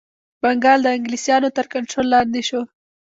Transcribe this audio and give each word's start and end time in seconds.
بنګال 0.41 0.79
د 0.83 0.87
انګلیسیانو 0.95 1.49
تر 1.57 1.65
کنټرول 1.73 2.07
لاندي 2.13 2.43
شو. 2.49 2.61